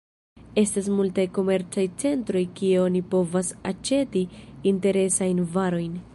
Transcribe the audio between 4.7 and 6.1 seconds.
interesajn varojn.